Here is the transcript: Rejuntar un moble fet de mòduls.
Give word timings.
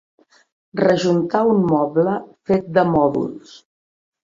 Rejuntar 0.79 1.43
un 1.51 1.61
moble 1.67 2.17
fet 2.51 2.73
de 2.79 2.87
mòduls. 2.97 3.55